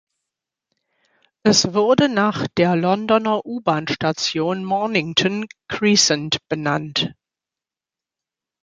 [1.43, 7.13] Es wurde nach der Londoner U-Bahn-Station Mornington Crescent benannt.